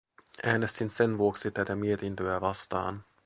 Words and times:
Äänestin 0.45 0.89
sen 0.89 1.17
vuoksi 1.17 1.51
tätä 1.51 1.75
mietintöä 1.75 2.41
vastaan. 2.41 3.03